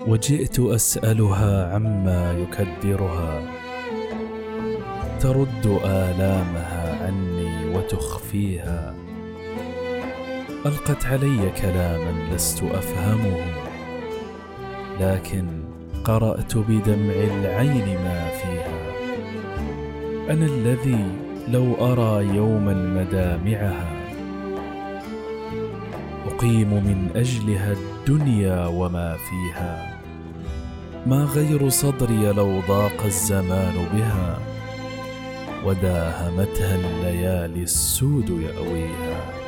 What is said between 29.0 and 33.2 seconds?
فيها. ما غير صدري لو ضاق